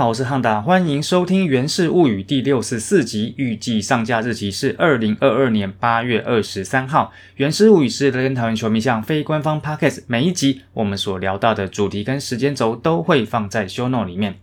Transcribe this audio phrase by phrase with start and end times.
[0.00, 7.12] 好，我是汉达，欢迎收听《源氏物语》第六十四集，预计上架日期是二零二二年八月二十三号。
[7.36, 14.36] 《源氏物语》是乐天桃园球迷向非官方 podcast，每一集我们所聊到的主题跟时间轴都会放在 show note 里面。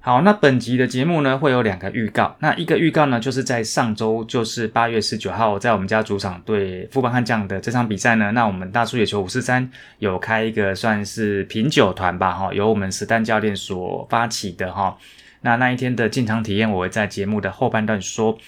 [0.00, 2.34] 好，那本集的节目呢会有两个预告。
[2.38, 14.96] 那一个预告呢，就是在上周，就是八月十九号，在我们家主场对富邦悍将的这场比赛呢，那我们大叔野球五四三有开一个算是品酒团吧，哈，由我们实弹教练所发起的哈。
[15.42, 18.38] 那那一天的进场体验，我会在节目的后半段说。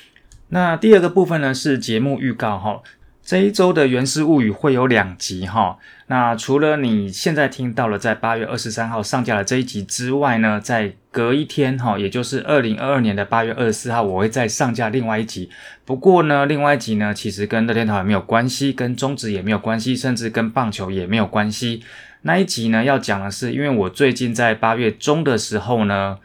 [0.49, 2.81] 那第二个部分呢是节目预告哈。
[3.23, 5.79] 这一周的《原始物语》会有两集哈。
[6.09, 15.49] 那除了你现在听到了在八月二十三号上架的这一集之外呢，在隔一天哈，也就是二零二二年的八月二十四号，我会再上架另外一集。
[15.85, 21.85] 不过呢，另外一集呢，其实跟乐天桃也没有关系，跟中职也没有关系，甚至跟棒球也没有关系。
[22.23, 26.19] 那一集呢，要讲的是，因为我最近在八月中的时候呢。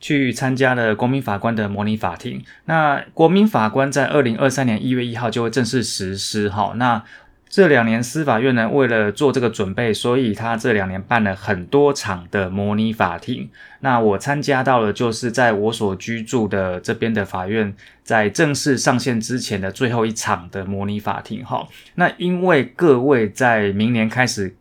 [0.00, 2.42] 去参加了国民法官的模拟法庭。
[2.66, 6.48] 那国民法官在二零二三年一月一号就会正式实施。
[6.48, 7.02] 哈，那
[7.48, 13.48] 这两年司法院呢，为了做这个准备，所以他这两年办了很多场的模拟法庭。
[13.80, 21.44] 那我参加到了，就是在我所居住的这边的法院，在正式上线之前的最后一场的模拟法庭。
[21.44, 24.54] 哈，那因为各位在明年开始。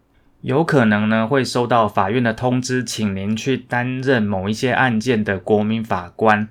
[0.47, 6.47] 有可能呢会收到法院的通知，请您去担任某一些案件的国民法官。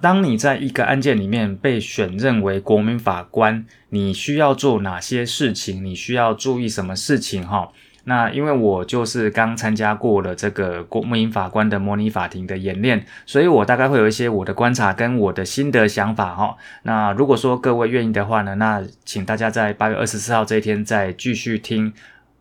[0.00, 5.84] 当你在一个案件里面被选任为国民法官，你需要做哪些事情？
[5.84, 7.46] 你需要注意什么事情？
[7.46, 7.70] 哈，
[8.04, 16.34] 那因为我就是刚参加过了这个国民法官的模拟法庭的演练，所以我大概会有一些我的观察跟我的心得想法。
[16.34, 21.92] 哈，那如果说各位愿意的话呢，那请大家在八月二十四号这一天再继续听。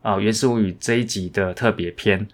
[0.05, 2.27] 啊，《原始物语》这一集的特别篇。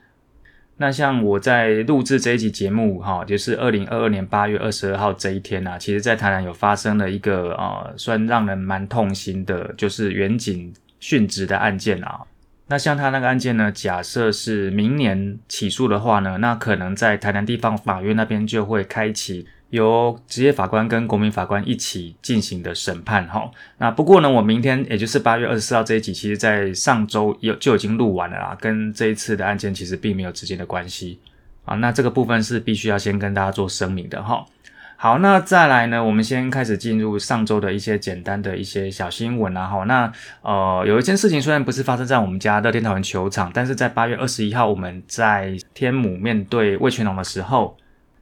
[0.75, 12.19] 那像我在录制这一集节目，哈，就是二零二二年八月二十二号这一天呐，其实在台南有发生了一个啊，算让人蛮痛心的，就是远景殉职的案件啊。
[12.67, 19.47] 那像他那个案件呢，假设是明年起诉的话呢，那可能在台南地方法院那边就会开启。
[19.71, 23.49] 由职业法官跟国民法官一起进行的审判，哈。
[23.77, 31.19] 那不过呢，我明天也就是八月二十四号这一集，其实在上周有就已经录完了啦，跟这一次的案件其实并没有直接的关系
[31.63, 31.75] 啊。
[31.75, 34.45] 那这个部分是必须要先跟大家做声明的，哈。
[34.97, 39.83] 好，那再来呢，我们先开始进入上周的一些简单的一些小新闻啊，哈。
[39.85, 40.11] 那
[40.41, 47.77] 呃，有一件事情虽然不是发生在我们家的天桃园球场，但是在八月二十一号我们在天母面对魏全龙的时候。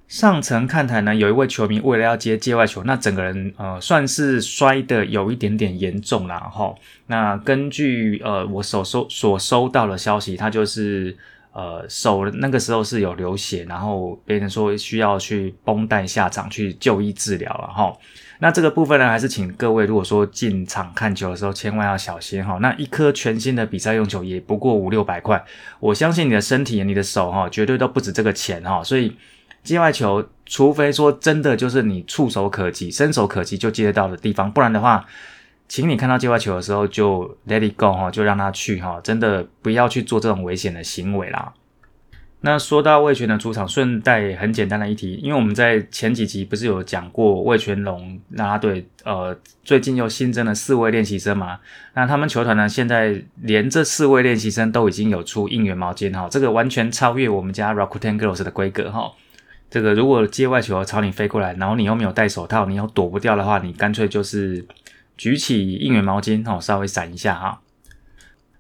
[0.10, 6.74] 上层看台呢，有一位球迷为了要接界外球，那整个人呃算是摔的有一点点严重了哈。
[7.06, 11.16] 那根据呃我所收所收到的消息，他就是
[11.54, 17.96] 呃手那个时候是有流血，然后别人说需要去绷带下场去就医治疗了哈。
[18.40, 22.58] 那这个部分呢，还是请各位如果说进场看球的时候，千万要小心哈。
[22.64, 25.46] 那一颗全新的比赛用球也不过五六百块，
[25.80, 29.16] 我相信你的身体、你的手哈，绝对都不止这个钱哈，所以。
[29.64, 35.06] 界外球，除非说真的就是你触手可及、伸手可及就接得到的地方，不然的话，
[35.68, 41.54] 请你看到界外球的时候就 let it go 哈，就让他去哈，真的不要去做这种危险的行为啦。
[42.42, 51.60] 那说到魏权的主场，顺带很简单的一提，因为我们在前几集不是有讲过魏全龙啦啦队，呃，最近又新增了四位练习生嘛，
[51.96, 59.12] 那他们球团呢，现在连这四位练习生都已经有出应援毛巾哈，这个完全超越我们家 Rakuten Girls 的规格哈。
[59.70, 64.66] 这个如果接外球朝你飞过来，然后你又没有戴手套，你又躲不掉的话，你干脆就是
[65.16, 67.62] 举起应援毛巾哦，稍微闪一下哈。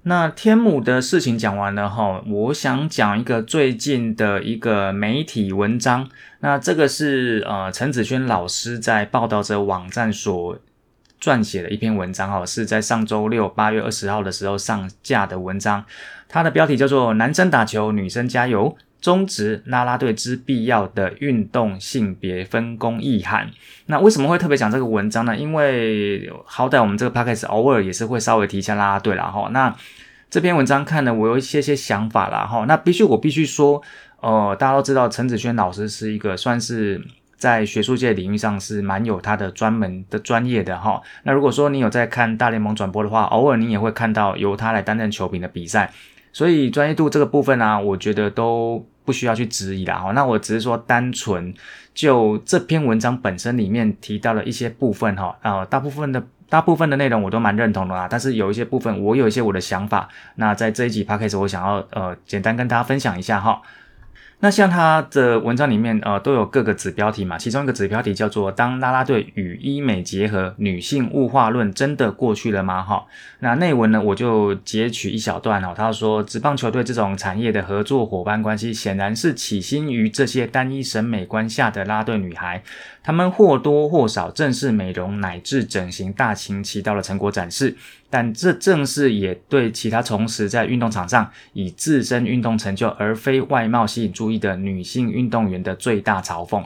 [0.03, 6.07] 那天母的事情讲完了哈，我想讲一个最近的一个媒体文章。
[6.39, 10.57] 那这个是呃陈子轩老师在报道者网站所
[11.19, 15.83] 撰写的一篇文章哈，是在上周六八月二十号的时候上架的文章。
[16.29, 18.77] 它的标题叫做“男生打球，女生加油”。
[19.01, 23.49] 中职啦啦队之必要的运动性别分工意涵。
[23.85, 25.35] 那为什么会特别讲这个文章呢？
[25.35, 29.49] 因为好歹我们这个 podcast 偶尔也是会稍微提一下啦啦队啦哈。
[29.51, 29.73] 那
[30.29, 32.65] 这篇文章看呢，我有一些些想法啦哈。
[32.67, 33.81] 那必须我必须说，
[34.21, 37.01] 呃，大家都知道陈子轩老师是一个算是
[37.37, 41.01] 在学术界领域上是蛮有他的专门的专业的哈。
[41.23, 45.91] 那如果说你有在看大联盟转播的话，偶尔你也会看到由他来担任球评的比赛。
[46.31, 49.97] 所以专业度这个部分呢，我觉得都不需要去质疑啦。
[49.97, 51.53] 哈，那我只是说单纯
[51.93, 58.07] 就这篇文章本身里面提到的一些部分哈，呃，大部分的大部分的内容我都蛮认同的啦。
[58.09, 63.61] 但是有一些部分我有一些我的想法，那在这一集 p a c k a g e 我想要呃简单跟大家分享一下哈。
[64.41, 73.05] 那像他的文章里面，呃，都有各个子标题嘛，其中一个子标题叫做“当啦啦队与医美结合，女性物化论真的过去了吗？”哈，
[73.39, 75.73] 那内文呢，我就截取一小段哦。
[75.75, 82.63] 他说，职棒球队这种产业的合作伙伴关系，显然是起心于这些单一审美观下的啦队女孩，
[83.03, 87.75] 她们或多或少正是美容乃至整形大行其道的成果展示。
[88.11, 96.63] 但这正是也对其他从事在运动场上以自身运动成就而非外貌吸引注的女性运动员的最大嘲讽。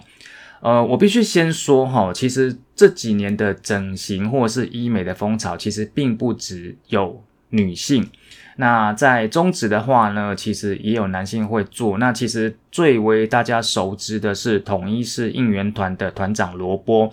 [0.62, 8.10] 呃，我必须先说哈，其实这几年的整形或是医美的风潮，其实并不只有女性。
[8.56, 11.98] 那在中职的话呢，其实也有男性会做。
[11.98, 17.12] 那其实最为大家熟知的是统一是应援团的团长罗波。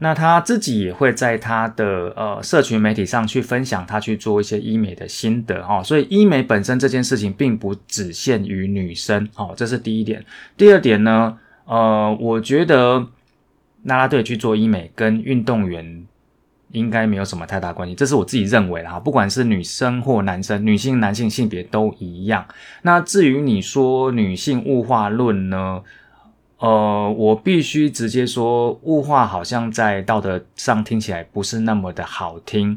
[0.00, 10.24] 那他自己也会在他的呃社群媒体上去分享他去做一些医美的心得哈，所以医美本身这件事情并不只限于女生哦，这是第一点。
[10.56, 13.00] 第二点呢，呃，我觉得
[13.82, 16.06] 啦啦队去做医美跟运动员
[16.70, 22.46] 应该没有什么太大关系，这是我自己认为啦，不管是女生或男生，女性、男性性别都一样。
[22.82, 25.82] 那至于你说女性物化论呢？
[26.58, 32.76] 呃，我必须直接说，物化好像在道德上听起来不是那么的好听，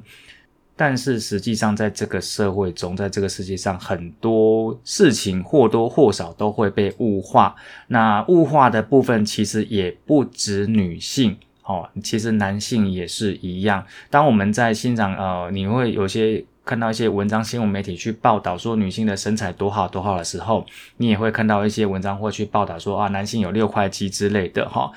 [0.75, 7.55] 但是实际上在这个社会中，在这个世界上，很多事情或多或少都会被物化。
[7.87, 13.83] 那物化的部分其实也不止女性哦，其实男性也是一样。
[14.11, 16.45] 当我们在欣赏呃，你会有些。
[16.63, 20.65] 看到一些文章、新闻媒体去报道说女性的身材多好多好的时候，
[20.97, 24.91] 你也会看到一些文章或去报道说啊，男性有六块肌之类的哈。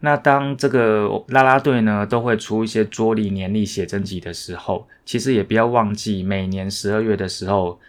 [0.00, 7.80] 那当这个拉拉队呢都会出一些桌历、年历、写真集的时候，其实也不要忘记，每年十二月的时候，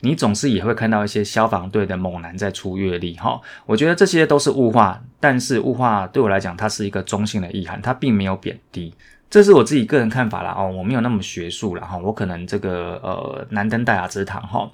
[0.00, 3.40] 你总是也会看到一些消防队的猛男在出阅历哈。
[3.64, 8.92] 我觉得这些都是物化，但是物化对我来讲，它是一个中性的意涵，它并没有贬低。
[9.32, 14.70] 这是我自己个人看法啦哦，我没有那么学术了哈，我可能这个呃难登大雅之堂哈，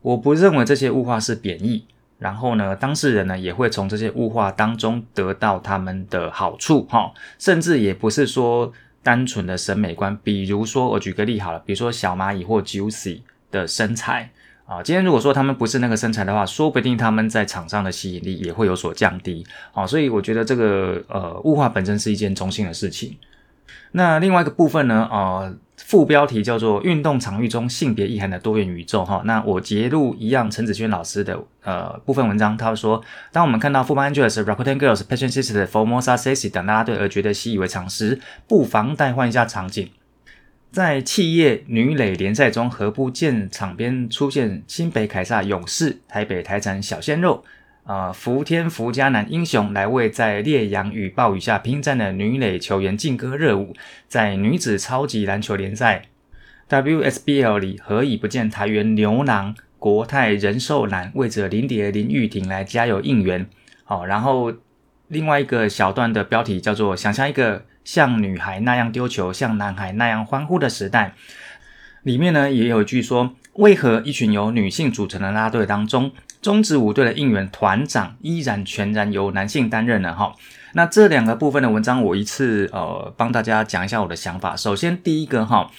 [0.00, 1.84] 我不认为这些物化是贬义，
[2.18, 8.72] 然后呢，当事人呢也会从这些物化当中得到他们的好处哈，甚至也不是说
[9.02, 14.30] 单纯的审美观，比如说我举个例好了，比如说小蚂蚁或 Juicy 的身材
[14.64, 19.44] 啊，今天如果说他们不是那个身材的话，说不定他们在场上的吸引力也会有所降低
[19.74, 23.14] 啊，所以我觉得这个呃物化本身是一件中性的事情。
[23.92, 25.08] 那另外一个部分呢？
[25.10, 29.20] 呃，副标题叫做“运动场域中性别意涵的多元宇宙”哈。
[29.26, 39.90] 那我截录一样陈子轩老师的呃部分文章，他说：当我们看到富邦 Angels、Rakuten Girls、Passion Sisters、Formosa Sexy 等啦啦队而觉得习以为常时，不妨代换一下场景，
[40.70, 47.44] 在企业女垒联赛中，何不见场边出现新北凯撒勇士、台北台产小鲜肉？
[47.84, 53.74] 啊，福天福家男英雄来为在烈阳与暴雨下拼战的女垒球员劲歌热舞，
[54.06, 56.02] 在女子超级篮球联赛
[56.68, 63.48] WSBL 里，何以不见台元牛郎、国泰人寿男为着林蝶林玉婷来加油应援？
[63.82, 64.52] 好，然后
[65.08, 71.14] 另外一个小段的标题叫做“想象一个像女孩那样丢球，像男孩那样欢呼的时代”。
[72.04, 76.12] 里面呢也有一句说：为何一群由女性组成的拉队当中？
[76.42, 80.34] 中职五队的应援团长依然全然由男性担任了哈。
[80.74, 84.56] 那这两个部分的文章，我一次呃帮大家讲一下我的想法。
[84.56, 85.70] 首先第一个哈，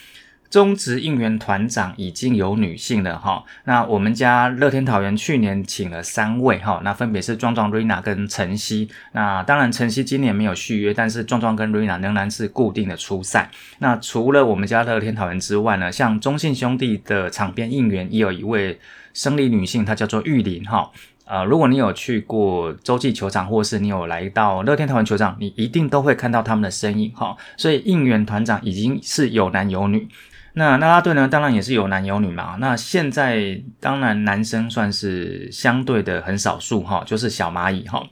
[0.54, 3.44] 中职应援团长已经有女性了哈。
[3.64, 8.88] 那我们家乐天桃园去年请了三位哈，那分别是壮壮、瑞娜跟晨曦。
[9.14, 13.50] 那当然晨曦今年没有续约，但是壮壮跟瑞娜仍然是固定的出赛。
[13.80, 18.80] 那除了我们家乐天桃园之外呢，像中信兄弟的场边应援也有一位。
[19.16, 20.90] 生理女性，她叫做玉林哈，
[21.26, 27.38] 呃，如果你有去过洲际球场，或是你有来到乐天桃园球场，你一定都会看到他们的身影哈。
[27.56, 30.08] 所以应援团长已经是有男有女，
[30.54, 32.58] 那啦啦队呢，当然也是有男有女嘛。
[32.60, 38.04] 那现在当然男生算是相对的很少数哈，就是小蚂蚁哈。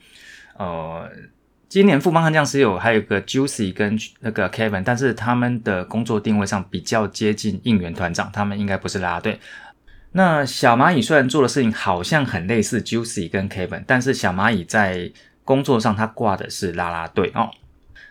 [0.57, 1.07] 呃，
[1.69, 9.39] 今年富邦悍将是有还有个 Juicy 跟那个 Kevin，但是他们的工作定位上比较接近应援团长，他们应该不是啦啦队。
[10.13, 15.12] 那小蚂蚁虽然做的事情好像很类似 Juicy 跟 Kevin，但是小蚂蚁在
[15.45, 17.50] 工作上他挂的是啦啦队哦。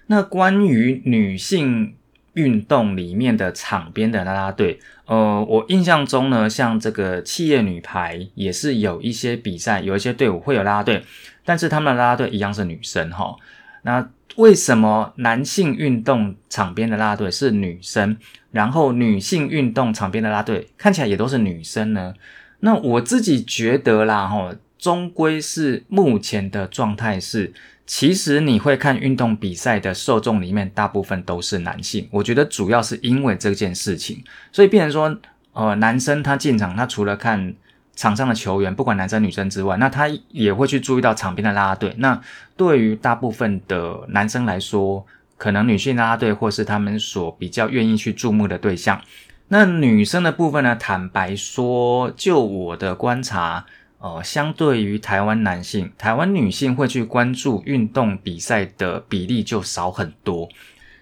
[0.07, 1.95] 那关于女性
[2.35, 11.03] 运动里面的场边的啦啦队，呃，我印象中呢，像这个企业女排也是有一些比赛，有一些队伍会有啦啦队，
[11.45, 13.35] 但是他们的啦啦队一样是女生哈。
[13.83, 18.17] 那为什么男性运动场边的啦啦队是女生？
[18.53, 22.15] 然后女性运动场边的啦啦队看起来也都是女生呢。
[22.61, 27.53] 那我自己觉得啦，哈，终归是目前的状态是，
[27.91, 32.07] 其实你会看运动比赛的受众里面，大部分都是男性。
[32.13, 35.19] 我觉得主要是因为这件事情，所以变成说，
[35.55, 37.53] 呃，男生他进场，他除了看
[37.97, 41.93] 场上的球员，不管男生女生之外，那他也会去注意到场边的啦啦队。
[41.99, 42.21] 那
[42.57, 45.05] 对于大部分的男生来说，
[45.37, 49.03] 可能女性啦啦队或是他们所比较愿意去注目的对象。
[49.49, 50.77] 那女生的部分呢？
[50.77, 53.67] 坦白说，就我的观察，
[54.01, 60.49] 呃，相对于台湾男性，台湾女性会去关注运动比赛的比例就少很多。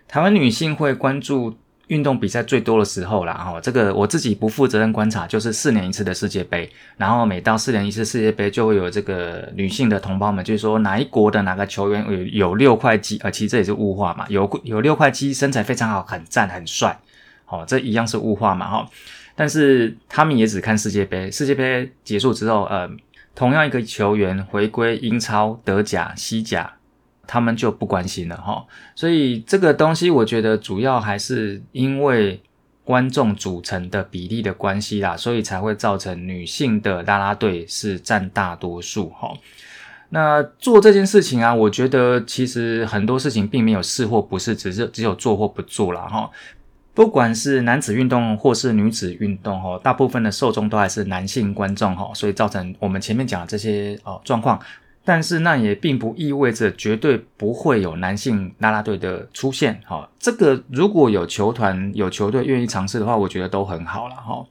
[0.09, 16.99] 台湾女性会关注运动比赛最多的时候啦，哈，这个我自己不负责任观察，就是四年一次的世界杯，然后每到四年一次世界杯，就会有这个女性的同胞们，就是说哪一国的哪个球员有有六块肌，呃，其实这也是物化嘛，有有六块肌，身材非常好，很赞，很帅。
[17.47, 18.91] 哦，这一样是物化嘛，哈，
[19.39, 22.91] 但是他们也只看世界杯，世界杯结束之后，呃，
[23.37, 26.75] 同样一个球员回归英超、德甲、西甲，
[27.25, 28.67] 他们就不关心了，哈，
[28.97, 32.43] 所以这个东西我觉得主要还是因为
[32.83, 39.33] 观众组成的比例的关系啦，所以才会造成女性的啦啦队是占大多数，哈。
[40.11, 46.29] 那做这件事情啊，我觉得其实很多事情并没有是或不是，只是只有做或不做了，哈。
[46.99, 54.59] 不管是男子运动或是女子运动，哈，大部分的受众都还是男性观众，哈，所以造成我们前面讲的这些哦状况。
[55.05, 60.11] 但是那也并不意味着绝对不会有男性啦啦队的出现，哈。
[60.19, 64.45] 这个如果有球团有球队愿意尝试的话，我觉得都很好了，哈。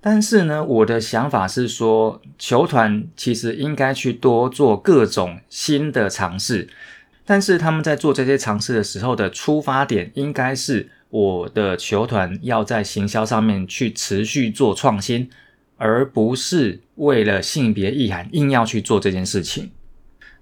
[0.00, 6.70] 但是呢，我的想法是说，球团其实应该去多做各种新的尝试，
[7.26, 10.88] 但是他们在做这些尝试的时候的出发点应该是。
[11.12, 15.28] 我的球团要在行销上面去持续做创新，
[15.76, 19.70] 而不是为了性别意涵硬要去做这件事情。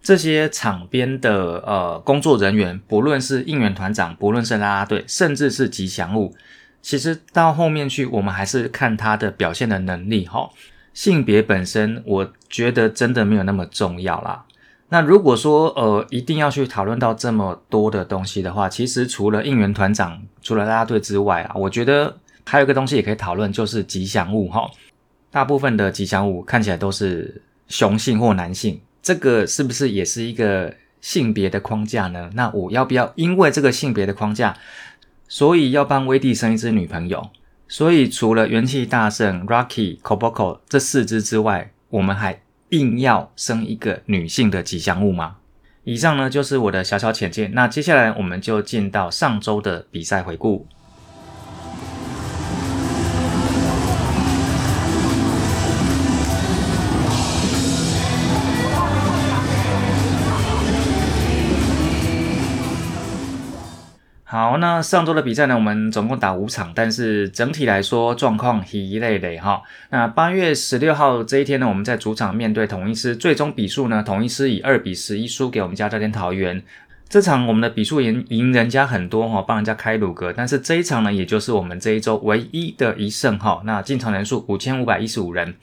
[0.00, 6.36] 这些场边的呃工作人员，不论是应援团长，不论是啦啦队，甚至是吉祥物，
[6.80, 10.48] 其实到后面去，我们还是看他的表现的能力哈。
[10.94, 14.44] 性别本身，我觉得真的没有那么重要啦。
[14.92, 24.68] 那如果说呃一定要去讨论到这么多的东西的话，其实除了应援团长、除了啦啦队之外啊，我觉得还有一个东西也可以讨论，就是吉祥物哈。
[25.30, 32.28] 大部分的吉祥物看起来都是雄性或男性，这个是不是也是一个性别的框架呢？
[32.35, 34.56] 那我要不要因为这个性别的框架，
[35.28, 37.30] 所以要帮威蒂生一只女朋友？
[37.68, 42.40] 所以除了元气大圣、Rocky、Koboko 这四只之外，我们还？
[42.70, 45.36] 硬要生一个女性的吉祥物吗？
[45.84, 47.52] 以上呢就是我的小小浅见。
[47.54, 50.66] 那接下来我们就进到上周的比赛回顾。
[64.30, 65.56] 好，那上周的比赛呢？
[65.56, 69.60] 我们总共打五场，但是整体来说状况一累累哈。
[69.88, 76.62] 那八月十六号这一天呢，我们在主场面对统一师，最终比数呢，统一师以二比十一输给我们家教练桃园。
[77.08, 83.60] 这场我们的比数赢赢人家很多哈，帮人家开鲁格，但是这一场呢，也就是我们这一周唯一的一胜哈。
[83.64, 85.56] 那进场人数五千五百一十五人。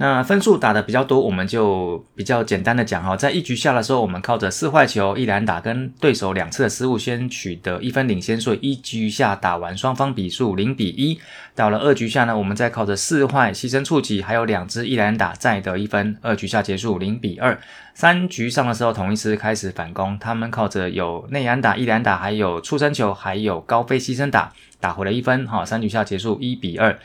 [0.00, 11.20] 那分数打的比较多，我们就比较简单的讲哈，在一局下的时候，我们靠着四坏球、一篮打跟对手两次的失误，先取得一分领先，所以一局下打完，双方比数零比一。
[11.54, 17.60] 到了二局下呢，我们再靠着四坏、牺牲触及，还有两支一篮打再得一分，二局下结束零比二。
[17.92, 25.46] 三局上的时候，同一师开始反攻，他们靠着有内安打、一篮打，还有触身球，还有高飞牺牲打，打回了一分。
[25.46, 26.98] 哈，三局下结束一比二。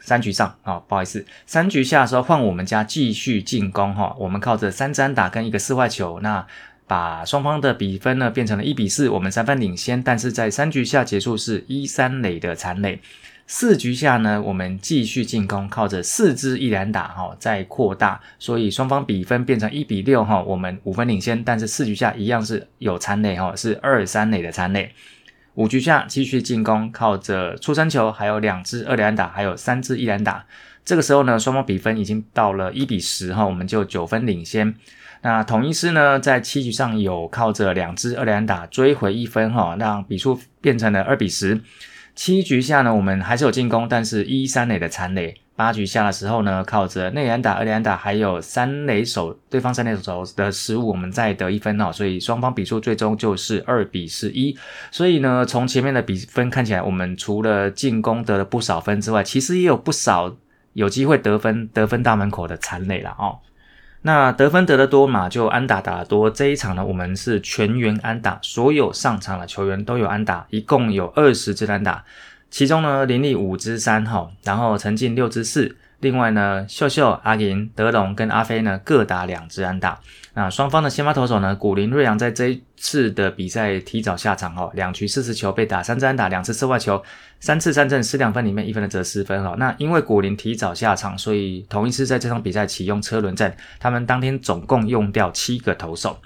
[0.00, 6.46] 三局上啊，不好意思，三局下的时候换我们家继续进攻哈，我们靠着三支打跟一个四坏球，那
[6.86, 10.02] 把双方的比分呢变成了一比四，我们三分领先。
[10.02, 13.00] 但是在三局下结束是一三垒的残垒。
[13.50, 21.42] 四局下呢，我们继续进攻，靠着四支一连打哈，再扩大，所以双方比分变成一比六哈，我们五分领先。
[21.42, 24.92] 但是四局下一样是有残垒哈，是二三垒的残垒。
[25.58, 30.46] 五局下继续进攻，靠着出生球，还有两支二连打，还有三支一连打。
[30.84, 34.72] 这个时候呢，双方比分已经到了一比十哈，我们就九分领先。
[35.22, 41.60] 那统一师呢，在七局上有靠着两支二连打追回一分哈，让比数变成了二比十。
[42.14, 45.34] 七局下呢，我们还是有进攻，但是一三垒的残垒。
[45.58, 54.56] 八局下的时候呢，靠着内安打、二连打，还有三垒手对方三垒手的失误，我们再得一分哦，所以双方比数最终就是二比十一。
[54.92, 60.36] 所以呢，从前面的比分看起来，我们除了进攻得了不少分之外，其实也有不少
[60.74, 63.38] 有机会得分得分大门口的残垒了哦。
[64.02, 66.30] 那得分得的多嘛，就安打打得多。
[66.30, 72.04] 这一场呢，我们是全员安打，所有上场的球员都有安打，一共有二十支安打，
[72.50, 75.76] 其中呢林立五支三哈，然后陈进六支四。
[76.00, 79.98] 另外呢，秀秀、阿银、德龙跟阿飞呢各打两支安打。
[80.34, 87.02] 那双方的先发投手呢，古林瑞阳在这一次的比赛提早下场哈，两局四十球被打三支安打，两次四外球，
[87.40, 89.56] 三次三振失两分里面一分的折失分哈。
[89.58, 96.16] 那因为古林提早下场，所以同一次在这场比赛启用车轮战，他们当天总共用掉七个投手。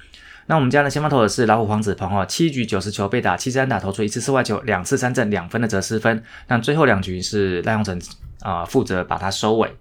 [0.46, 6.22] 那我们家的先发投手是老虎黄子鹏哈，七局九十球被打七支安打，投出一次四外球，两次三振两分的折失分。
[6.49, 7.99] 那最后两局是赖鸿成。
[8.42, 9.76] 啊，负责把它收尾。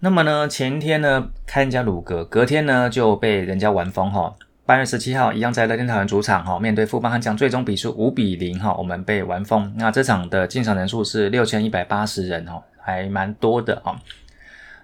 [0.00, 4.34] 那么呢，前天呢开人家鲁格，隔天呢就被人家玩疯哈。
[4.66, 9.72] 八月十七号一样在乐天桃园主场哈，面对富邦悍将，最终比数五比零哈，我们被玩疯。
[9.76, 13.96] 那这场的进场人数是六千一百八十人哈，还蛮多的哈。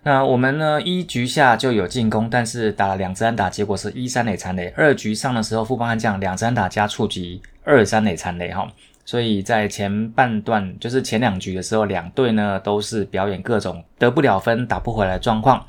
[0.06, 4.72] 那我们呢一局下就有进攻，但是打了两支安打，结果是一三垒残垒。
[4.76, 8.68] 二局上的时候，富邦悍将两支安打加触及二三垒残垒哈。
[9.04, 15.66] 所以在前半段，就是前两局的时候，两队呢都是表演各种得不了分、打不回来的状况。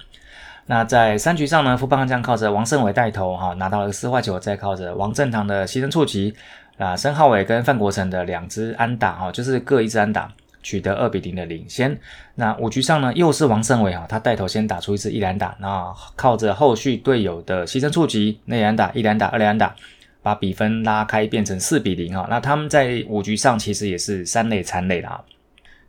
[0.67, 6.31] 那在三局上呢，富邦悍将靠着王胜伟带头哈，拿到了四坏球，再靠着王正堂的牺牲触及
[6.77, 11.99] 啊，申浩伟跟范国成的两支安打哈，就是各一支安打，取得二比零的领先。
[12.35, 19.75] 那五局上呢，又是王胜伟哈，他带头先打出一支一连打，那靠着后续队友的牺牲触及内安打、一连打、二连打。
[20.23, 22.27] 把比分拉开，变成四比零哈。
[22.29, 25.23] 那他们在五局上其实也是三垒残垒啦。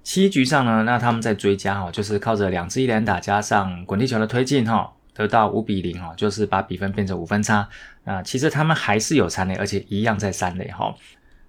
[0.04, 7.68] 七局上呢，那他们在追加哈，就是靠着两支一连打加上滚地球的推进哈，得到五比零哈，就是把比分变成五分差。
[8.04, 10.94] 那其实他们还是有残垒，而且一样在三垒哈。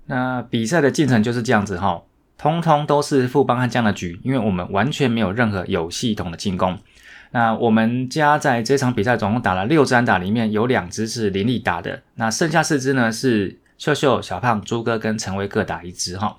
[0.07, 2.01] 那比赛的进程就是这样子哈，
[2.39, 6.79] 通通都是富邦悍将的局，因为我们完全没有任何有系统的进攻。
[7.31, 16.37] 那我们家在这场比赛总共打了六支安打，里面有两支是林立打的，那剩下四支呢是秀秀、小胖、朱哥跟陈威各打一支哈。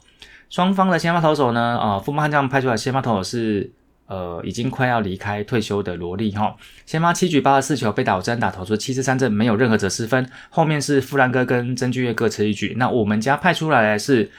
[0.49, 3.71] 双方的先发投手呢，啊，富邦悍将派出来先发投手是
[4.07, 6.57] 呃已经快要离开退休的罗莉哈。
[6.87, 10.27] 先发七局八十四球被打五支安打，投出七十三振，没有任何者失分。
[10.49, 12.75] 后面是富兰哥跟曾俊岳各持一局。
[12.79, 14.31] 那我们家派出来的是。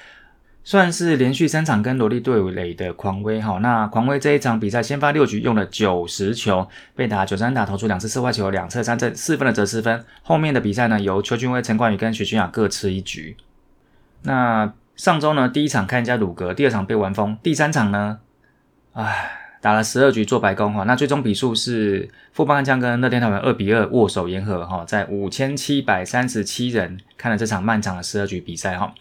[0.63, 10.05] 算是连续三场跟萝莉对垒的狂威哈，那狂威这一场比赛先发六局用了九十球，被打九三打投出两次四坏球，两侧三振四分的折失分。
[10.21, 13.35] 后面的比赛呢，由邱俊威、陈冠宇跟许俊雅各吃一局。
[14.21, 18.19] 那上周呢，第一场看人家鲁格，第二场被玩疯，第三场呢，
[18.93, 20.83] 唉，打了十二局做白工哈。
[20.83, 28.93] 那最终比数是富邦悍将跟乐天桃园二比二握手言和哈，在五千七百三十七人看了这场漫长的十二局比赛哈。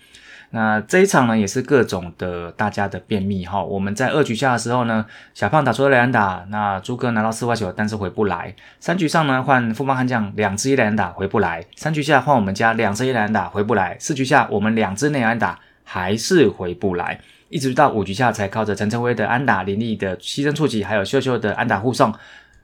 [0.52, 3.62] 那这一场呢，也是各种的大家的便秘哈。
[3.62, 8.52] 我们在二局下的时候呢，小胖打出了两打，那朱哥拿到四坏球，但是回不来。
[8.80, 11.64] 三局上呢，换富邦悍将两支一两打回不来。
[11.76, 13.96] 三局下换我们家两支一两打回不来。
[14.00, 22.12] 四局下我们两支内安打还是回不来，一直到五局下才靠着陈晨威的安打、林立的牺牲触及，还有秀秀的安打护送，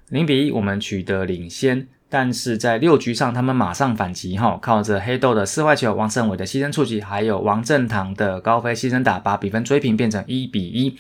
[0.08, 1.86] 零比一我们取得领先。
[2.08, 10.96] 但是在六局上，他们马上反击哈，靠着黑豆的四坏球、王胜伟的牺牲触及，还有王正堂的高飞牺牲打，把比分追平，变成一比一。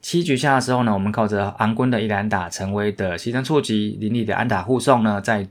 [0.00, 5.48] 七局下的时候呢，我们靠着安坤的一篮打、陈威的牺牲触及、林立的安打护送呢，再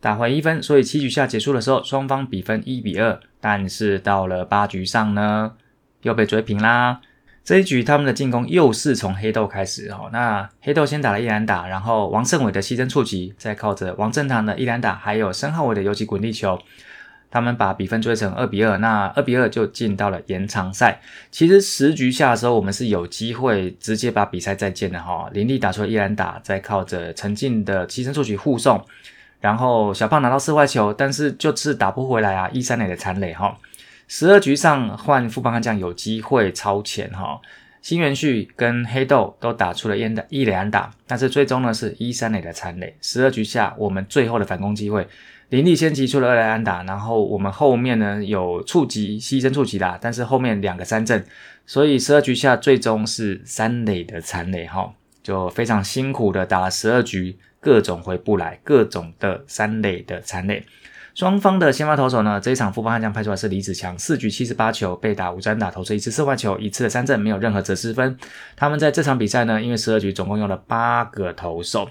[0.00, 3.18] 打回一分，所以七局下结束的时候，双方比分一比二。
[3.40, 5.52] 但是到了八局上呢，
[6.02, 7.00] 又被追平啦。
[7.44, 16.58] 这一局他们的进攻又是从黑豆开始哈，那黑豆先打了一篮打，然后王胜伟的牺牲触及，再靠着王正堂的一篮打，还有申浩伟的游击滚地球，
[17.30, 21.02] 他们把比分追成二比二，那二比二就进到了延长赛。
[21.30, 25.28] 其实十局下的时候，我们是有机会直接把比赛再见的哈。
[25.34, 28.82] 林立打出了一篮打，再靠着陈进的牺牲触及护送，
[29.40, 33.54] 然后小胖拿到四坏球，但是就是打不回来啊，一三垒的残垒哈。
[34.06, 37.40] 十二局上换富邦悍将有机会超前哈，
[37.80, 42.96] 新元旭跟黑豆都打出了一打一两打，但是最终呢是一三垒的残垒。
[43.00, 45.06] 十二局下我们最后的反攻机会，
[45.48, 51.24] 林立先击出了二垒安打，然后我们后面呢有触及牺牲触及啦，但是后面两个三振，
[51.66, 60.64] 所以十二局下最终是三垒的残垒哈，就非常辛苦的打了十二局，各种回不来，各种的三垒的残垒。
[61.14, 68.18] 双方的先发投手呢，这一场富邦悍将派出来是李子强，四局七十八球被打五战打，投出一次四坏球，一次的三振，没有任何折失分。
[68.56, 71.88] 他们在这场比赛呢，因为十二局总共用了八个投手，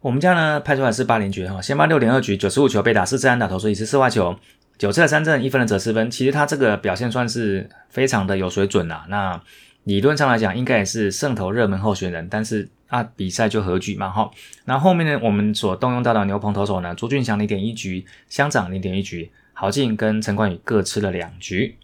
[0.00, 4.36] 我们家呢派出来是八连局哈，先发六点二局九十五球被打四次安打，投出一次四坏球，
[4.78, 6.08] 九次的三振，一分的折失分。
[6.08, 9.04] 其实他这个表现算是非常的有水准啦。
[9.08, 9.40] 那
[9.84, 14.30] 理论上来讲应该也是胜投热门候选人，但是啊比赛就和局嘛哈。
[14.64, 21.76] 那后面呢，我们所动用到的牛棚投手呢，朱俊祥零点一局，乡长零点一局，郝进跟陈冠宇各吃了两局。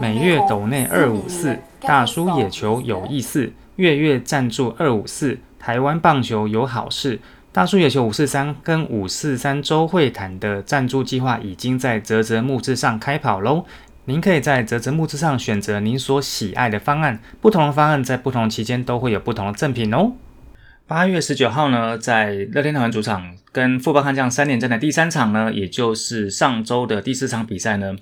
[0.00, 7.20] 每月斗内二五四，大叔野球有意思，月月赞助二五四，台湾棒球有好事。
[7.56, 13.64] 大叔野球五四三跟五四三周会谈的赞助计划已经在泽泽募资上开跑喽。
[14.04, 20.12] 您可以在泽泽募资上选择您所喜爱的方案，不同的方案在不同期间都会有不同的赠品哦。
[20.86, 27.96] 八月十九号呢，在乐天团主场跟富邦悍将三连战的第三场呢，也就是上周的第四场比赛呢。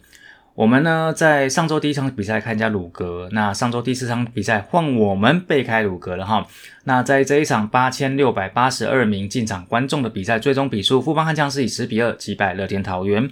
[0.55, 6.47] 我们呢，在上周第一场比赛看人家鲁格，那上周第四场比赛换我们被开鲁格了哈。
[6.85, 13.29] 那在这一场八千六百八十二名进场观众的比赛，最终比数富邦悍将是以十比二击败乐天桃园。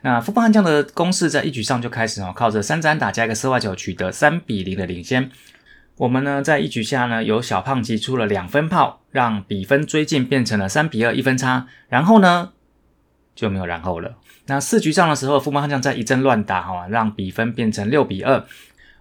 [0.00, 5.30] 那富邦悍将的攻势在一局上就开始哦，靠着三战打加一个四外球取得三比零的领先。
[5.98, 11.66] 我们呢，在一局下呢，由小胖击出了两分炮，让比分追进变成了三比二一分差。
[11.90, 12.52] 然后呢，
[13.34, 14.14] 就没有然后了。
[14.46, 18.44] 那四局上的时候，富邦悍将在一阵乱打哈，让比分变成六比二。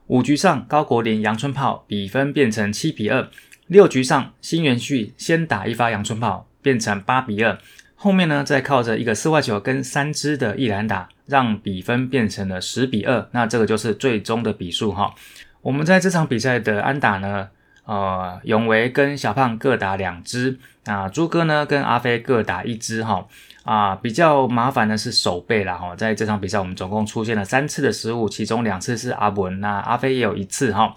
[0.08, 3.30] 五局上，高国林阳春炮，比分变成七比二。
[3.68, 7.58] 六局上，新元旭先打一发阳春炮，变成八比二。
[7.96, 13.30] 后面呢，再靠着一个四外球跟三支的一篮打，让比分变成了十比二。
[13.32, 15.14] 那这个就是最终的比数哈。
[15.62, 17.48] 我们在这场比赛的安打呢，
[17.86, 23.28] 呃，永维跟小胖各打两支，那朱哥呢跟阿飞各打一支哈。
[23.64, 30.96] 啊，比较麻烦的是手背啦哈，在这场比赛我们总共出现了三次的失误，其中两次是阿文，那阿飞也有一次哈。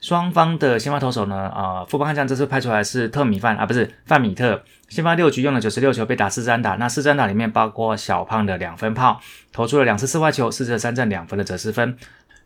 [0.00, 9.18] 双方的先发投手呢，呃，富邦悍将这次派出来是特米范啊，不是范米特，先发六局用了九十六球，被打四三打，那四三打里面包括小胖的两分炮，
[9.50, 11.96] 投出了两次四坏球，四次三战两分的折失分。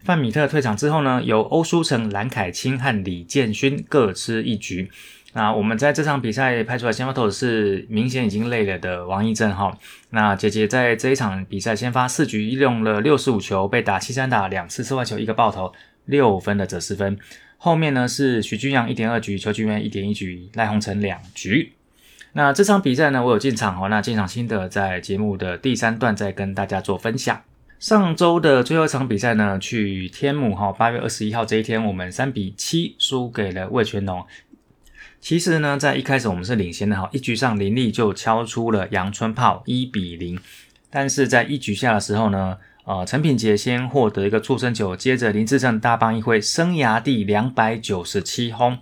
[0.04, 4.88] 范米特退场之后呢，由欧舒成、蓝凯清和李建勋各吃一局。
[5.38, 9.72] 那我们在这场比赛拍出来先发投手是明显已经累了的王义正哈。
[10.11, 15.72] 那姐姐在这一场比赛先发四局用了六十五球，被打七三打两次四外球一个爆头
[16.07, 17.16] 六分的折失分。
[17.57, 21.72] 后面呢是徐君阳一点二局，邱俊元一点一局，赖鸿成两局。
[22.33, 27.40] 那这场比赛呢我有进场哦，那进场心得在节目的第三段再跟大家做分享。
[27.79, 34.27] 上周的最后一场比赛呢，去天母哈，八月二十一号这一天，我们三比七输给了魏全龙。
[35.20, 40.38] 其实呢，在一开始我们是领先的哈，一局上林立就敲出了阳春炮一比零，
[40.90, 48.78] 但是在一局下的时候呢，呃，陈品杰先获得一个触身球，接着林志胜大棒一挥，生涯第两百九十七轰，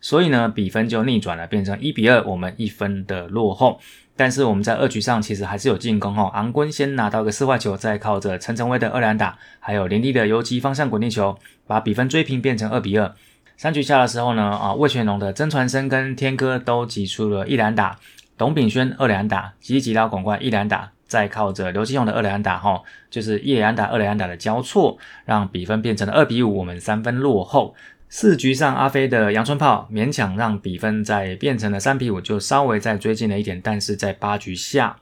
[0.00, 3.80] 所以呢，比分就逆转了，变成一比二，我们一分的落后。
[4.16, 13.14] 但是我们在二局上其实还是有进攻哈，昂坤先拿到个四坏球，再靠着陈晨威的二连打，还有林立的游击方向滚地球，把比分追平，变成二比二。
[13.60, 17.98] 三局下的时候呢，啊，魏全龙的曾传生跟天哥都挤出了一两打，
[18.38, 24.96] 董炳轩二两打，吉吉拉广冠一两打，再靠着刘继勇的二两打，哈，就是一两打二两打的交错，
[25.26, 27.74] 让比分变成了二比五，我们三分落后。
[28.08, 34.96] 四局上阿飞的阳春炮勉强让比分再变成了三比五，就稍微再追进了一点，但是在八局下。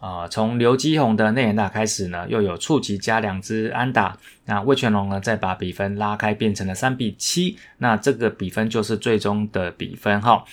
[0.00, 10.44] 啊，从刘基宏的内野打开始呢，又有触及加两支安打，那魏全龙呢再把比分拉开，变成了三比七，那这个比分就是最终的比分哈。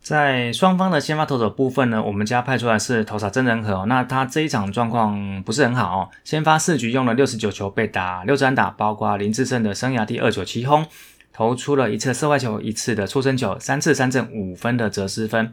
[0.00, 10.86] 在双方的先发投手部分呢，我们家派出来是投手真人和，那他这一场状况不是很好，先发四局用了六十九球被打六支安打，包括林志胜的生涯第二九七轰，
[11.32, 15.52] 投出了一次射外球，一次的出生球，三次三振五分的折失分。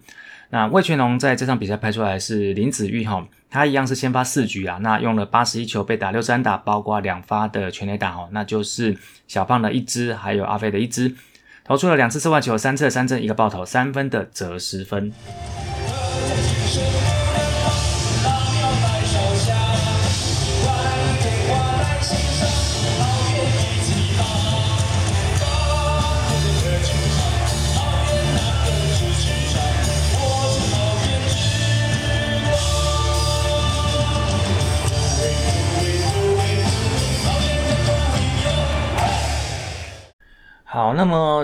[0.54, 11.16] 那魏全龙在这场比赛拍出来是林子玉哈，他一样是先发四局啊，那用了八十一球被打六三打，包括两发的全垒打哈，那就是小胖的一支，还有阿飞的一支，
[11.64, 15.14] 投出了两次四外球，三次三振，一个爆头，三分的折十分。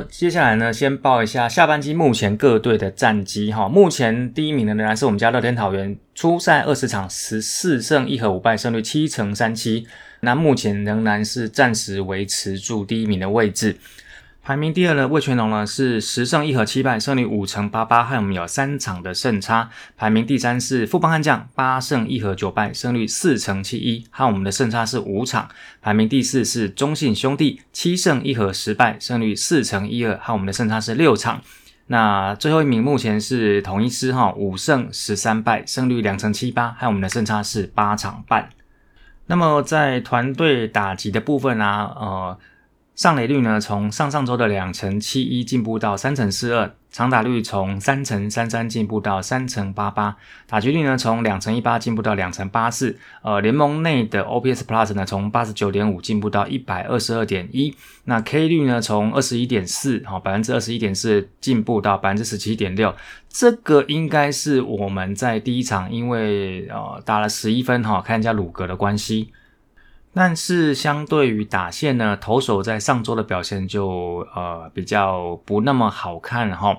[0.09, 3.67] 接下来呢，先报一下下半季目前各队的战绩哈。
[3.67, 9.87] 目前第一名的仍然是我们家乐天桃园，初赛二十场十四胜一和五败，胜率七成三七。
[10.21, 13.77] 那目前仍然是暂时维持住第一名的位置。
[14.47, 19.69] 排名第二的魏全龙呢是十胜一和七败，胜率五成八八，和我们有三场的胜差。
[19.97, 25.49] 排名第三是富邦悍将，八胜一和九败，胜率四成七一，和我们的胜差是五场。
[25.81, 31.41] 排名第四是中信兄弟，七胜一和十败，胜率四成一二，和我们的胜差是六场。
[31.87, 38.47] 那最后一名目前是统一师哈，五胜十三败，胜率两成七八，和我们的胜差是八场半。
[39.25, 42.37] 那么在团队打击的部分啊，呃。
[42.97, 57.71] 上垒率呢，从上上周的两成七一进步到三成四二，长打率从三成三三进步到三成八八，打击率呢从两成一八进步到两成八四，呃，联盟内的 OPS Plus 呢从八十九点五进步到一百二十二点一，
[58.05, 62.95] 那 K 率呢从二十一点四，好百分之二十一点四进步到百分之十七点六，
[63.29, 69.31] 这个应该是我们在第一场因为呃打了十一分哈，看人家鲁格的关系。
[70.19, 76.75] 但是相对于打线呢，投手在上周的表现就呃比较不那么好看哈。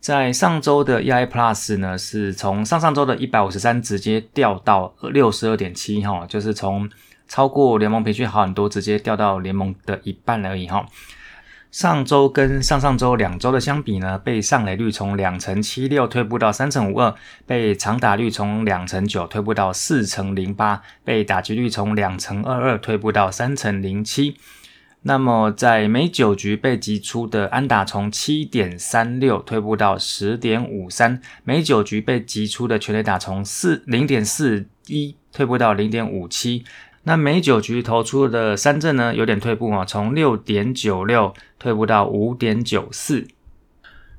[0.00, 6.88] 在上周的 EI Plus 呢，是从上上周的一百五十三直接掉到六十二点七哈，就是从
[7.28, 10.86] 超过联盟平均好很多，直接掉到联盟的一半而已哈。
[11.72, 17.14] 上周跟上上周两周的相比呢，被上垒率从两成七六退步到三成五二，
[17.46, 24.36] 被长打率从两成九退步到四成零八，被打击率从两成二二退步到三成零七。
[25.04, 36.64] 那么在每九局被击出的安打从七点三六退步到十点五三，每九局被击出的全垒打从四零点四一退步到零点五七。
[37.04, 43.26] 那美酒局投出的三振呢，有点退步啊，从六点九六退步到五点九四。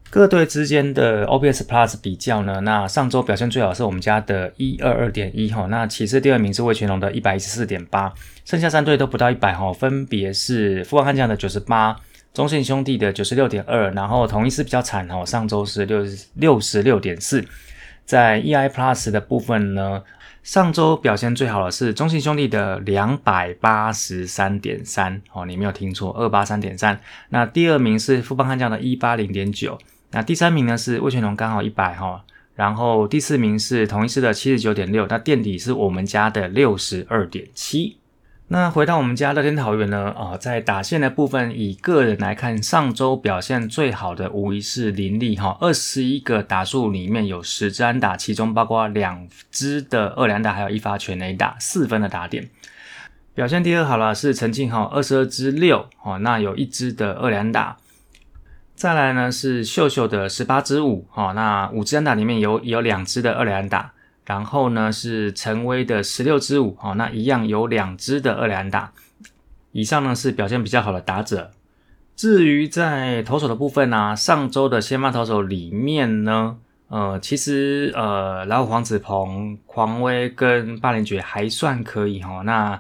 [0.10, 8.14] 各队之间的 OPS Plus 比较呢，那上周表现最好是我们家的一二二点一哈，那其次第二名是魏全龙的一百一十四点八，
[8.46, 11.96] 剩下三队都不到一百哈，分别是富邦悍将的九十八，
[12.34, 17.44] 中信兄弟的九十六点二，然后同一是比较惨哈，上周是六六十六点四，
[18.06, 20.04] 在 EI Plus 的部分呢。
[20.44, 27.00] 上周表现最好的是中信兄弟的两百八十三点三哦，你没有听错，二八三点三。
[27.30, 29.78] 那第二名是富邦悍将的一八零点九，
[30.12, 32.22] 那第三名呢是魏全龙刚好一百哈，
[32.56, 37.98] 然后第四名是同一师的七十九点六，那垫底是我们家的六十二点七。
[38.50, 40.12] 那回到我们家乐天桃园呢？
[40.12, 52.48] 啊，在打线的部分，以个人来看，上周表现最好的无疑是林立哈，二十一个打数里面有十支安打，其中包括两支的二连打，还有一发全垒打，四分的打点。
[53.34, 57.78] 表现第二好了是陈庆浩，二十二支六哦，那有一支的二连打。
[58.76, 63.94] 再来呢是秀秀的十八支五哦，那五支安打里面有有两支的二连打。
[64.26, 68.92] 然后呢是陈威的十六支五，哦，那一样有两支的二连打。
[69.72, 71.52] 以上呢是表现比较好的打者。
[72.16, 76.58] 至于在投手的部分呢，上周的先发投手里面呢，
[76.88, 82.44] 呃，其实呃老虎黄子鹏、狂威跟霸凌爵还算可以哈。
[82.44, 82.80] 那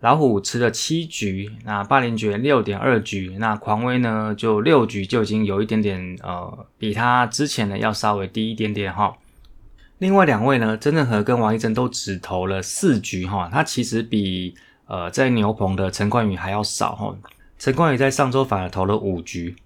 [0.00, 9.14] 老虎吃了七局，那霸凌爵六点二局，那狂威呢就六局就已经有一点点呃比他之前的要稍微低一点点哈。
[10.00, 14.54] 另外两位呢，曾正和跟王一珍都只投了四局哈，他其实比
[14.86, 17.14] 呃在牛棚的陈冠宇还要少哈。
[17.58, 19.56] 陈冠宇在上周反而投了五局，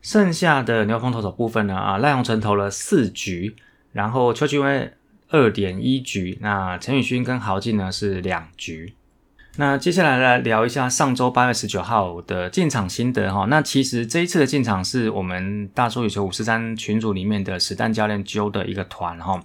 [0.00, 3.56] 剩下的牛棚投手部分呢啊，赖鸿成投了四局，
[3.90, 4.92] 然后邱俊威
[5.30, 8.94] 二点一局，那陈宇勋跟豪进呢是两局。
[9.56, 13.46] 那接下来来聊一下上周八月十九号的进场心得哈。
[13.48, 19.40] 那其实这一次的进场是我们大叔羽球五十三群组里面的实弹教练揪的一个团哈。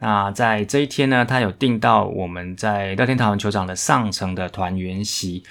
[0.00, 5.44] 那在这一天呢，他有订到我们在乐天桃园球场的上层的团员席，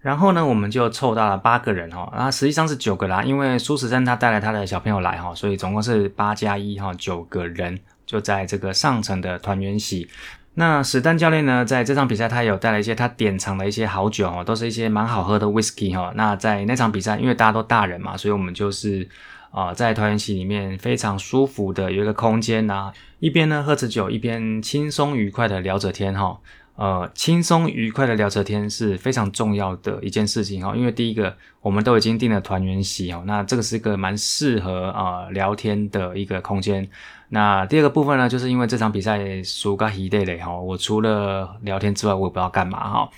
[0.00, 2.10] 然后呢，我们就凑到了八个人哈。
[2.16, 10.08] 那实际上是九个啦，因为苏时珍他带了他的小朋友来哈，所以总共是八加一哈，九个人就在这个上层的团员席。
[10.54, 16.12] 那史丹教练呢，在这场比赛他有带来一些他典藏的一些好酒哦，都是一些蛮好喝的 whisky 哈。
[16.14, 19.08] 那在那场比赛，因为大家都大人嘛，所以我们就是
[19.50, 26.38] 啊，在团圆席里面非常舒服的有一个空间呐，一边呢喝着酒，一边轻松愉快的聊着天哈。
[26.74, 36.88] 呃，轻松愉快的聊着天是非常重要的一件事情哈，因为第一个我们都已经订了团圆席哦，那这个是一个蛮适合啊聊天的一个空间。
[37.28, 43.10] 那第二个部分呢，就是因为这场比赛输个一队嘞哈，我除了聊天之外，我也不知道干嘛哈。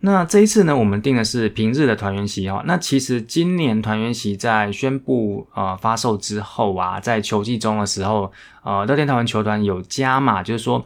[0.00, 2.62] 那这一次呢，我们定的是平日的团圆席哈。
[2.66, 8.30] 那其实今年团圆席在宣布呃发售之后啊，在球季中的时候，
[8.62, 10.84] 呃，乐天台湾球团有加码，就是说，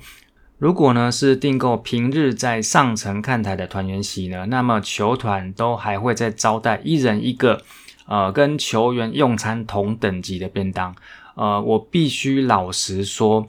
[0.62, 7.60] 如果呢是订购平日在上层看台的团圆席呢，那么球团都还会再招待一人一个。
[8.06, 10.94] 呃跟球员用餐同等级的便当。
[11.34, 13.48] 呃，我必须老实说，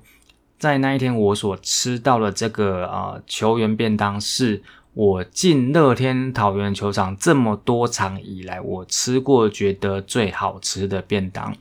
[0.58, 4.64] 在那一天我所吃到的这个呃球员便当，是
[4.96, 11.56] 我进乐天桃园球场这么多场以来，我吃过觉得最好吃的便当。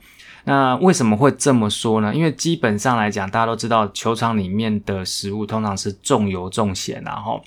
[0.45, 2.13] 那为什么会这么说呢？
[2.13, 7.41] 因为基本上来讲，大家都知道球场里面的食物通常是重油重咸，然后，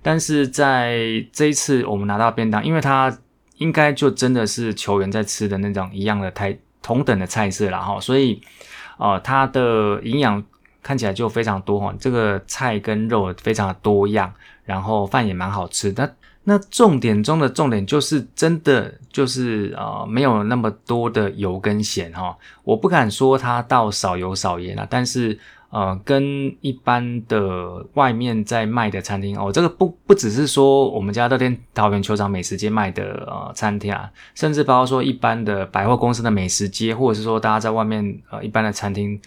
[0.00, 0.96] 但是在
[1.32, 3.18] 这一次我们拿到便当，因为它
[3.56, 8.40] 应该就真的是球员在吃的那种一样的台同等的菜色然后，所以，
[8.98, 10.44] 呃，它的营养
[10.82, 14.32] 看起来就非常多哈，这个菜跟肉非常的多样，
[14.64, 16.14] 然后饭也蛮好吃的。
[16.48, 25.36] 那重点中的重点就是真的就是呃没有那么多的油跟咸哈，我不敢说它到少油少盐啊，但是
[25.70, 39.20] 呃跟一般的外面在卖的餐厅哦，这个不不只是说我们家乐天桃园球场美食街卖的呃餐厅啊，甚至包括说一般的百货公司的美食街，或者是说大家在外面呃一般的餐厅。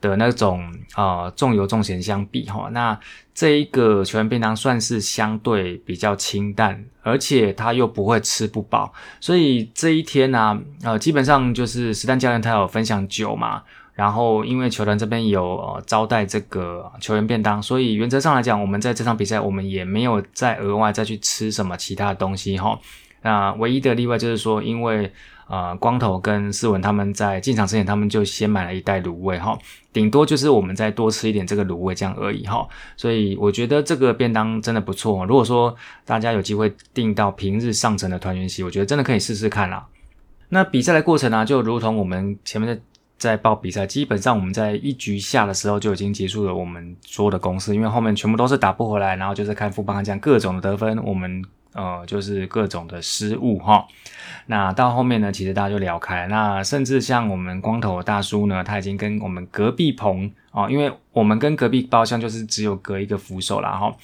[0.00, 2.98] 的那种啊重油重咸相比哈，那
[3.34, 13.62] 这一个球员便当算是相对比较清淡，而且他又不会吃不饱，所以这一天呢，呃，基本上就是实丹教练他有分享酒嘛，
[13.94, 22.78] 然后因为球团这边有呃招待这个球员便当，所以原则上来讲，我们在这场比赛我们也没有再额外再去吃什么其他的东西哈，
[23.22, 25.12] 那唯一的例外就是说因为。
[25.48, 29.56] 呃，光头跟思文他们在进场之前，他们就先买了一袋卤味哈，
[29.92, 32.66] 顶多就是我们再多吃一点这个卤味这样而已哈。
[32.96, 35.24] 所以我觉得这个便当真的不错。
[35.24, 35.72] 如果说
[36.04, 39.86] 大家有机会订到平日上层的团圆席，我觉得真的可以试试看啦。
[40.48, 42.82] 那比赛的过程呢，就如同我们前面在
[43.16, 51.44] 在报比赛，基本上我们在一局下的时候就已经结束了我们所有的公司，因为后面全部都是打不回来，然后就是看副帮这样各种的得分，我们。
[51.76, 53.86] 呃，就是各种的失误哈。
[54.46, 56.28] 那到后面呢，其实大家就聊开了。
[56.28, 63.94] 那甚至像我们光头大叔呢，他已经跟我们隔壁棚哦，因为我们跟隔壁包厢就是只有隔一个扶手啦哈。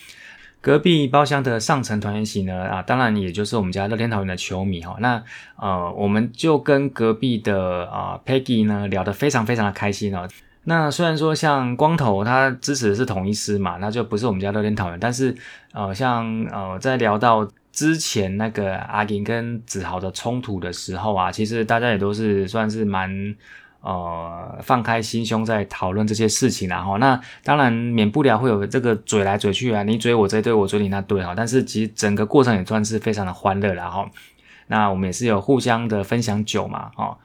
[0.61, 4.95] 隔壁包厢的上层团员席呢，啊，当然也就是我们家乐天桃园的球迷哈。
[4.99, 5.23] 那
[5.55, 10.27] 呃，我们就跟隔壁的啊 Peggy 呢聊得非常非常的开心哦。
[10.65, 15.35] 那虽然说像光头他支持的是统一师嘛，那就不是我们家乐天桃园，但是
[15.73, 17.47] 呃，像呃在聊到。
[17.73, 23.35] 之前那个阿金跟子豪的冲突的时候啊，其实大家也都是算是蛮
[23.81, 26.97] 呃放开心胸在讨论这些事情啦哈。
[26.97, 31.33] 那当然免不了会有这个嘴来嘴去啊，你嘴我这对，我嘴你那对哈。
[31.35, 34.07] 但是其实整个过程也算是非常的欢乐啦哈。
[34.67, 37.17] 那我们也是有互相的分享酒嘛哈。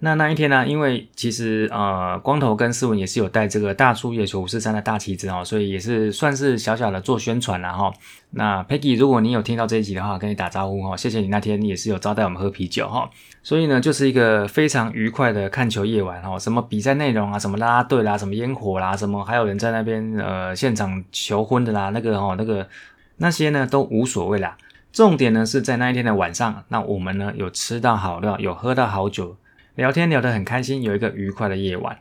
[0.00, 0.66] 那那一天呢？
[0.66, 7.90] 因为其实呃，光头跟思文也是有带这个大出野球五四三的大旗子哦，所以也是算是小小的做宣传了哈。
[8.32, 13.08] 那 Peggy，如果你有听到这一集的话，跟你打招呼哈，谢谢你那天也是有招待我们喝啤酒哈。
[13.42, 16.38] 所以呢，就是一个非常愉快的看球夜晚哈。
[16.38, 22.68] 什么比赛内容啊，什么啦啦队啦，什么烟火啦，什么还有人在那边呃现场求婚的啦，那个哈那个
[23.16, 24.58] 那些呢都无所谓啦。
[24.92, 29.36] 重点呢是在那一天的晚上，那我们呢有吃到好料，有喝到好酒。
[29.74, 31.98] 聊天聊得很开心，有一个愉快的夜晚。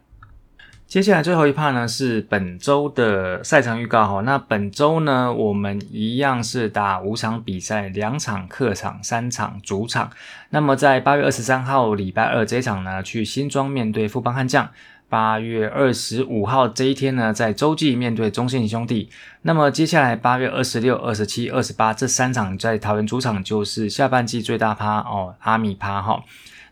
[0.85, 4.21] 接下来最后一 part 呢是本周的赛程预告哈。
[4.21, 10.11] 那本周呢，我们一样是打五场比赛，两场客场，三场主场。
[10.51, 14.67] 那么在八月二十三号礼拜二这一场呢，去新庄面对富邦悍将；
[15.09, 19.09] 八月二十五号这一天呢，在洲际面对中信兄弟。
[19.41, 26.23] 那么接下来八月二十六、二十七、二十八这三场在桃园主场，就是下半季最大趴哦，阿米趴哈。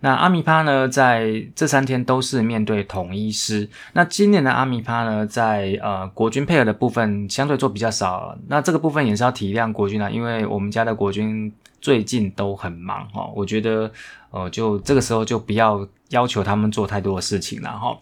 [0.03, 3.69] 那阿米帕呢，在这三天都是面对统一师。
[3.93, 8.35] 那今年的阿米帕呢，在呃国军配合的部分相对做比较少。
[8.47, 13.29] 那这个部分也是要体谅国军啊，因为我们家的国军最近都很忙哈。
[13.35, 13.91] 我觉得
[14.31, 17.95] 呃，就这个时候就不要要求他们做太多的事情了哈。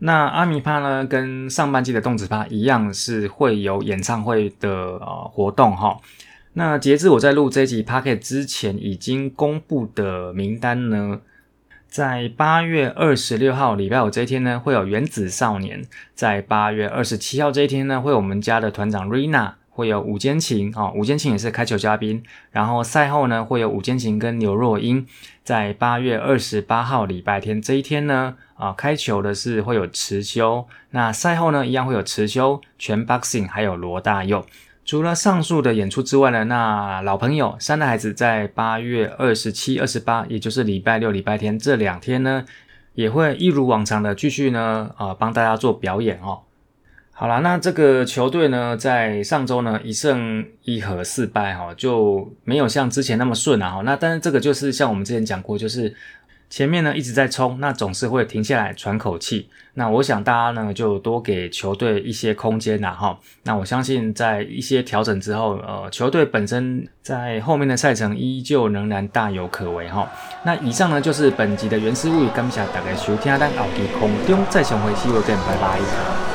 [0.00, 5.98] 那阿米帕呢，跟上半季的动子帕一样，是会有演唱会的呃活动哈。
[6.54, 11.20] 那截至我在录这集 p o c k e t 之前，已经公布的名单呢，
[11.88, 15.82] 在八月二十六号礼拜五这一天呢，会有原子少年；
[16.12, 22.22] 在八月二十七号这一天呢，会有我们家的团长 Rina，会有五间琴啊，五间琴也是开球嘉宾。
[22.50, 25.06] 然后赛后呢，会有五间琴跟刘若英。
[25.44, 30.66] 在八月二十八号礼拜天这一天呢，啊，开球的是会有池修。
[30.90, 34.44] 那赛后呢，一样会有池修、全 Boxing 还有罗大佑。
[34.90, 42.44] 除了上述的演出之外呢，那老朋友三的孩子在八月二十七、二十八，也就是礼拜六、礼拜天这两天呢，
[42.94, 46.40] 也会一如往常的继续呢，呃，帮大家做表演哦。
[47.12, 53.82] 好啦，那这个球队呢，在上周呢一胜一和四败哈，就没有像之前那么顺啊哈。
[53.82, 55.94] 那但是这个就是像我们之前讲过，就是
[56.50, 59.48] 前面呢一直在冲，那总是会停下来喘口气。
[59.74, 63.16] 那我想大家呢就多给球队一些空间啦哈。
[63.44, 70.10] 那我相信在一些调整之后，呃，球队本身在后面的赛程依旧仍然大有可为哈。
[70.42, 76.29] 那以上呢就是本集的原始物语，感谢大家收听，咱后期空中再相会，see you again，拜拜。